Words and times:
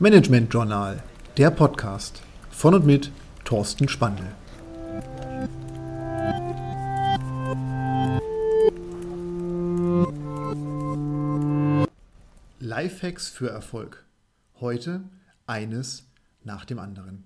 Management 0.00 0.54
Journal, 0.54 1.02
der 1.36 1.50
Podcast 1.50 2.22
von 2.52 2.72
und 2.72 2.86
mit 2.86 3.10
Thorsten 3.44 3.88
Spandl. 3.88 4.22
Lifehacks 12.60 13.28
für 13.28 13.50
Erfolg. 13.50 14.06
Heute 14.60 15.02
eines 15.48 16.06
nach 16.44 16.64
dem 16.64 16.78
anderen. 16.78 17.24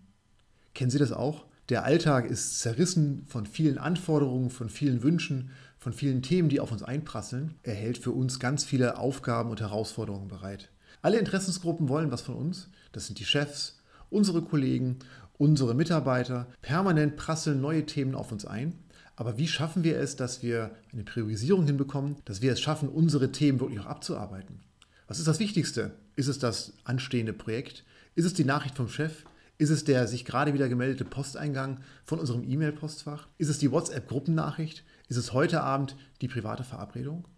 Kennen 0.73 0.91
Sie 0.91 0.99
das 0.99 1.13
auch? 1.13 1.45
Der 1.69 1.85
Alltag 1.85 2.29
ist 2.29 2.61
zerrissen 2.61 3.25
von 3.29 3.47
vielen 3.47 3.79
Anforderungen, 3.79 4.51
von 4.51 4.69
vielen 4.69 5.03
Wünschen, 5.03 5.51
von 5.79 5.93
vielen 5.93 6.23
Themen, 6.23 6.49
die 6.49 6.61
auf 6.61 6.73
uns 6.73 6.83
einprasseln. 6.83 7.55
Er 7.63 7.75
hält 7.75 7.99
für 7.99 8.11
uns 8.11 8.41
ganz 8.41 8.65
viele 8.65 8.99
Aufgaben 8.99 9.51
und 9.51 9.61
Herausforderungen 9.61 10.29
bereit. 10.29 10.71
Alle 11.03 11.19
Interessensgruppen 11.19 11.89
wollen 11.89 12.11
was 12.11 12.23
von 12.23 12.35
uns. 12.35 12.69
Das 12.93 13.07
sind 13.07 13.19
die 13.19 13.25
Chefs, 13.25 13.81
unsere 14.11 14.43
Kollegen, 14.43 14.99
unsere 15.39 15.75
Mitarbeiter. 15.75 16.47
Permanent 16.63 17.17
prasseln 17.17 17.61
neue 17.61 17.87
Themen 17.87 18.15
auf 18.15 18.33
uns 18.33 18.45
ein. 18.45 18.79
Aber 19.17 19.39
wie 19.39 19.49
schaffen 19.49 19.85
wir 19.85 19.99
es, 19.99 20.17
dass 20.17 20.43
wir 20.43 20.73
eine 20.93 21.05
Priorisierung 21.05 21.67
hinbekommen, 21.67 22.17
dass 22.25 22.43
wir 22.43 22.53
es 22.53 22.61
schaffen, 22.61 22.89
unsere 22.89 23.31
Themen 23.31 23.61
wirklich 23.61 23.81
auch 23.81 23.87
abzuarbeiten? 23.87 24.61
Was 25.07 25.19
ist 25.19 25.29
das 25.29 25.39
Wichtigste? 25.39 25.93
Ist 26.17 26.29
es 26.29 26.39
das 26.39 26.73
anstehende 26.85 27.33
Projekt? 27.33 27.85
Ist 28.15 28.25
es 28.25 28.35
die 28.35 28.45
Nachricht 28.45 28.77
vom 28.77 28.89
Chef? 28.89 29.25
Ist 29.59 29.71
es 29.71 29.85
der 29.85 30.09
sich 30.09 30.25
gerade 30.25 30.55
wieder 30.55 30.69
gemeldete 30.69 31.05
Posteingang 31.05 31.81
von 32.05 32.19
unserem 32.19 32.43
E-Mail-Postfach? 32.43 33.29
Ist 33.39 33.49
es 33.49 33.59
die 33.59 33.71
WhatsApp-Gruppennachricht? 33.71 34.85
Ist 35.09 35.17
es 35.17 35.33
heute 35.33 35.63
Abend 35.63 35.97
die 36.21 36.29
private 36.29 36.65
Verabredung? 36.65 37.29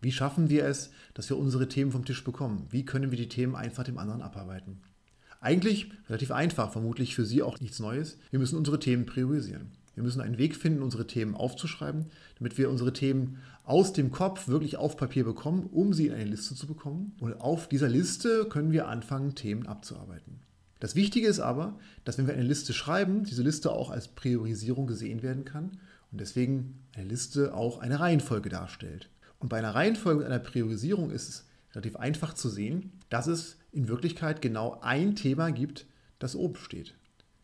Wie 0.00 0.12
schaffen 0.12 0.50
wir 0.50 0.64
es, 0.64 0.90
dass 1.14 1.28
wir 1.30 1.36
unsere 1.36 1.68
Themen 1.68 1.92
vom 1.92 2.04
Tisch 2.04 2.24
bekommen? 2.24 2.66
Wie 2.70 2.84
können 2.84 3.10
wir 3.10 3.18
die 3.18 3.28
Themen 3.28 3.54
eins 3.54 3.76
nach 3.76 3.84
dem 3.84 3.98
anderen 3.98 4.22
abarbeiten? 4.22 4.80
Eigentlich 5.40 5.90
relativ 6.08 6.32
einfach, 6.32 6.72
vermutlich 6.72 7.14
für 7.14 7.24
Sie 7.24 7.42
auch 7.42 7.60
nichts 7.60 7.78
Neues. 7.78 8.18
Wir 8.30 8.38
müssen 8.38 8.58
unsere 8.58 8.78
Themen 8.78 9.06
priorisieren. 9.06 9.72
Wir 9.94 10.02
müssen 10.02 10.20
einen 10.20 10.38
Weg 10.38 10.56
finden, 10.56 10.82
unsere 10.82 11.06
Themen 11.06 11.34
aufzuschreiben, 11.34 12.06
damit 12.38 12.58
wir 12.58 12.70
unsere 12.70 12.92
Themen 12.92 13.38
aus 13.64 13.92
dem 13.92 14.10
Kopf 14.10 14.48
wirklich 14.48 14.76
auf 14.76 14.96
Papier 14.96 15.24
bekommen, 15.24 15.68
um 15.70 15.92
sie 15.92 16.06
in 16.06 16.14
eine 16.14 16.30
Liste 16.30 16.54
zu 16.54 16.66
bekommen. 16.66 17.14
Und 17.20 17.40
auf 17.40 17.68
dieser 17.68 17.88
Liste 17.88 18.46
können 18.46 18.72
wir 18.72 18.88
anfangen, 18.88 19.34
Themen 19.34 19.66
abzuarbeiten. 19.66 20.40
Das 20.80 20.94
Wichtige 20.94 21.28
ist 21.28 21.40
aber, 21.40 21.78
dass 22.04 22.18
wenn 22.18 22.26
wir 22.26 22.34
eine 22.34 22.42
Liste 22.42 22.72
schreiben, 22.72 23.24
diese 23.24 23.42
Liste 23.42 23.70
auch 23.70 23.90
als 23.90 24.08
Priorisierung 24.08 24.86
gesehen 24.86 25.22
werden 25.22 25.44
kann 25.44 25.78
und 26.10 26.20
deswegen 26.20 26.82
eine 26.94 27.06
Liste 27.06 27.54
auch 27.54 27.78
eine 27.78 28.00
Reihenfolge 28.00 28.48
darstellt. 28.48 29.10
Und 29.38 29.50
bei 29.50 29.58
einer 29.58 29.74
Reihenfolge 29.74 30.20
und 30.20 30.26
einer 30.26 30.38
Priorisierung 30.38 31.10
ist 31.10 31.28
es 31.28 31.46
relativ 31.72 31.96
einfach 31.96 32.34
zu 32.34 32.48
sehen, 32.48 32.92
dass 33.10 33.26
es 33.26 33.58
in 33.72 33.88
Wirklichkeit 33.88 34.42
genau 34.42 34.80
ein 34.80 35.14
Thema 35.14 35.50
gibt, 35.50 35.86
das 36.18 36.34
oben 36.34 36.56
steht. 36.56 36.94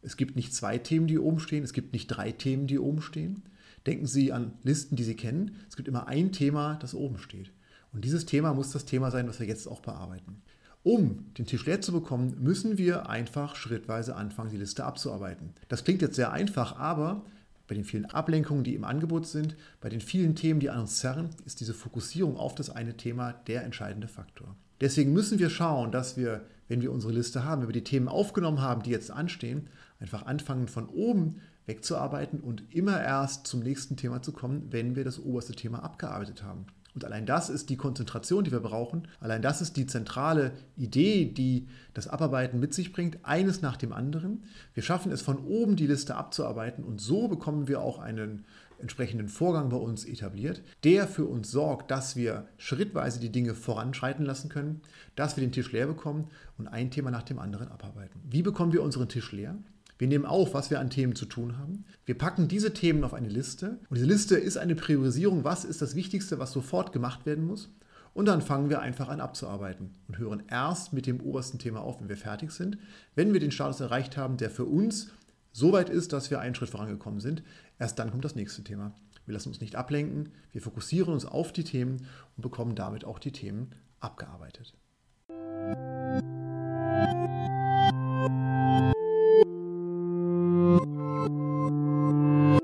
Es 0.03 0.17
gibt 0.17 0.35
nicht 0.35 0.55
zwei 0.55 0.79
Themen, 0.79 1.07
die 1.07 1.19
oben 1.19 1.39
stehen, 1.39 1.63
es 1.63 1.73
gibt 1.73 1.93
nicht 1.93 2.09
drei 2.09 2.33
Themen, 2.33 2.67
die 2.67 2.79
oben 2.79 3.03
stehen. 3.03 3.43
Denken 3.87 4.07
Sie 4.07 4.33
an 4.33 4.53
Listen, 4.63 4.97
die 4.97 5.05
Sie 5.05 5.15
kennen. 5.15 5.57
Es 5.69 5.77
gibt 5.77 5.89
immer 5.89 6.09
ein 6.09 6.33
Thema, 6.33 6.77
das 6.81 6.95
oben 6.95 7.19
steht. 7.19 7.53
Und 7.93 8.05
dieses 8.05 8.27
Thema 8.27 8.53
muss 8.53 8.73
das 8.73 8.85
Thema 8.85 9.11
sein, 9.11 9.29
was 9.29 9.41
wir 9.41 9.47
jetzt 9.47 9.67
auch 9.69 9.81
bearbeiten. 9.81 10.43
Um 10.87 11.33
den 11.37 11.47
Tisch 11.47 11.67
leer 11.67 11.81
zu 11.81 11.91
bekommen, 11.91 12.37
müssen 12.39 12.79
wir 12.79 13.11
einfach 13.11 13.57
schrittweise 13.57 14.15
anfangen, 14.15 14.51
die 14.51 14.57
Liste 14.57 14.85
abzuarbeiten. 14.85 15.51
Das 15.67 15.83
klingt 15.83 16.01
jetzt 16.01 16.15
sehr 16.15 16.31
einfach, 16.31 16.79
aber 16.79 17.25
bei 17.67 17.75
den 17.75 17.83
vielen 17.83 18.05
Ablenkungen, 18.05 18.63
die 18.63 18.77
im 18.77 18.85
Angebot 18.85 19.27
sind, 19.27 19.57
bei 19.81 19.89
den 19.89 20.01
vielen 20.01 20.37
Themen, 20.37 20.61
die 20.61 20.71
an 20.71 20.79
uns 20.79 20.99
zerren, 20.99 21.31
ist 21.45 21.59
diese 21.59 21.75
Fokussierung 21.75 22.37
auf 22.37 22.55
das 22.55 22.71
eine 22.71 22.97
Thema 22.97 23.33
der 23.33 23.65
entscheidende 23.65 24.07
Faktor. 24.07 24.55
Deswegen 24.81 25.13
müssen 25.13 25.41
wir 25.41 25.51
schauen, 25.51 25.91
dass 25.91 26.17
wir, 26.17 26.43
wenn 26.69 26.83
wir 26.83 26.93
unsere 26.93 27.13
Liste 27.13 27.43
haben, 27.43 27.63
wenn 27.63 27.69
wir 27.69 27.73
die 27.73 27.83
Themen 27.83 28.07
aufgenommen 28.07 28.61
haben, 28.61 28.85
die 28.85 28.91
jetzt 28.91 29.11
anstehen, 29.11 29.67
einfach 29.99 30.25
anfangen 30.25 30.69
von 30.69 30.89
oben 30.89 31.41
wegzuarbeiten 31.67 32.39
und 32.39 32.63
immer 32.73 33.03
erst 33.03 33.49
zum 33.49 33.59
nächsten 33.59 33.97
Thema 33.97 34.23
zu 34.23 34.31
kommen, 34.31 34.69
wenn 34.71 34.95
wir 34.95 35.03
das 35.03 35.19
oberste 35.19 35.55
Thema 35.55 35.83
abgearbeitet 35.83 36.45
haben. 36.45 36.67
Und 36.97 37.05
allein 37.05 37.27
das 37.27 37.51
ist 37.51 37.69
die 37.69 37.77
Konzentration, 37.77 38.43
die 38.43 38.53
wir 38.53 38.61
brauchen. 38.61 39.07
Allein 39.21 39.43
das 39.43 39.61
ist 39.61 39.77
die 39.77 39.87
zentrale 39.87 40.53
Idee, 40.79 41.27
die 41.27 41.69
das 41.93 42.09
Abarbeiten 42.09 42.59
mit 42.59 42.73
sich 42.73 42.91
bringt, 42.91 43.19
eines 43.23 43.61
nach 43.61 43.77
dem 43.77 43.93
anderen. 43.93 44.45
Wir 44.73 44.83
schaffen 44.83 45.13
es 45.13 45.21
von 45.21 45.39
oben 45.45 45.77
die 45.77 45.87
Liste 45.87 46.17
abzuarbeiten 46.17 46.83
und 46.85 46.99
so 46.99 47.29
bekommen 47.29 47.69
wir 47.69 47.83
auch 47.83 47.99
einen 47.99 48.47
entsprechenden 48.79 49.29
Vorgang 49.29 49.69
bei 49.69 49.77
uns 49.77 50.07
etabliert, 50.07 50.63
der 50.85 51.07
für 51.07 51.27
uns 51.27 51.51
sorgt, 51.51 51.91
dass 51.91 52.17
wir 52.17 52.49
schrittweise 52.57 53.21
die 53.21 53.31
Dinge 53.31 53.55
voranschreiten 53.55 54.25
lassen 54.25 54.49
können, 54.49 54.81
dass 55.17 55.37
wir 55.37 55.45
den 55.45 55.53
Tisch 55.53 55.73
leer 55.73 55.87
bekommen 55.87 56.29
und 56.57 56.67
ein 56.67 56.91
Thema 56.91 57.11
nach 57.11 57.25
dem 57.25 57.39
anderen 57.39 57.69
abarbeiten. 57.69 58.23
Wie 58.25 58.43
bekommen 58.43 58.73
wir 58.73 58.83
unseren 58.83 59.11
Tisch 59.11 59.33
leer? 59.33 59.55
Wir 59.99 60.09
nehmen 60.09 60.27
auf, 60.27 60.55
was 60.55 60.71
wir 60.71 60.81
an 60.81 60.91
Themen 60.91 61.15
zu 61.15 61.27
tun 61.27 61.59
haben. 61.59 61.85
Wir 62.05 62.19
packen 62.19 62.49
diese 62.49 62.75
Themen 62.75 63.05
auf 63.05 63.15
eine 63.15 63.29
Liste. 63.29 63.79
Und 63.89 63.97
diese 63.97 64.07
Liste 64.07 64.37
ist 64.37 64.59
eine 64.59 64.75
Priorisierung. 64.75 65.45
Was 65.45 65.65
ist 65.65 65.81
das 65.81 65.95
Wichtigste, 65.95 66.39
was 66.39 66.53
sofort 66.53 66.93
gemacht 66.93 67.25
werden 67.25 67.47
muss? 67.47 67.71
Und 68.13 68.27
dann 68.27 68.41
fangen 68.41 68.71
wir 68.71 68.81
einfach 68.81 69.09
an 69.09 69.21
abzuarbeiten 69.21 69.91
und 70.09 70.19
hören 70.19 70.43
erst 70.49 70.95
mit 70.95 71.07
dem 71.07 71.21
obersten 71.21 71.59
Thema 71.59 71.81
auf, 71.81 72.01
wenn 72.01 72.09
wir 72.09 72.17
fertig 72.17 72.51
sind. 72.51 72.79
Wenn 73.15 73.33
wir 73.33 73.41
den 73.41 73.51
Status 73.51 73.81
erreicht 73.81 74.17
haben, 74.17 74.39
der 74.39 74.51
für 74.51 74.65
uns 74.65 75.11
so 75.53 75.73
weit 75.73 75.91
ist, 75.91 76.13
dass 76.13 76.31
wir 76.31 76.41
einen 76.41 76.55
Schritt 76.55 76.71
vorangekommen 76.71 77.21
sind, 77.21 77.43
erst 77.79 77.99
dann 77.99 78.11
kommt 78.11 78.25
das 78.25 78.35
nächste 78.35 78.65
Thema. 78.65 78.95
Wir 79.27 79.35
lassen 79.35 79.49
uns 79.49 79.61
nicht 79.61 79.77
ablenken, 79.77 80.31
wir 80.53 80.63
fokussieren 80.63 81.13
uns 81.13 81.27
auf 81.27 81.53
die 81.53 81.65
Themen 81.65 82.07
und 82.37 82.43
bekommen 82.43 82.75
damit 82.75 83.05
auch 83.05 83.19
die 83.19 83.33
Themen 83.33 83.73
abgearbeitet. 84.01 84.75